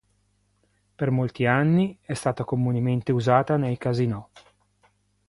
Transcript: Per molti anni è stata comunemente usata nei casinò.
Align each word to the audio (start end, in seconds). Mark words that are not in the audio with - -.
Per 0.95 1.11
molti 1.11 1.45
anni 1.45 1.95
è 2.01 2.15
stata 2.15 2.43
comunemente 2.43 3.11
usata 3.11 3.55
nei 3.57 3.77
casinò. 3.77 4.27